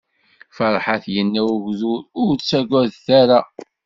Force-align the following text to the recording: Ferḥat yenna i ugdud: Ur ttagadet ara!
Ferḥat 0.55 1.05
yenna 1.13 1.41
i 1.49 1.51
ugdud: 1.55 2.03
Ur 2.21 2.31
ttagadet 2.35 3.05
ara! 3.19 3.39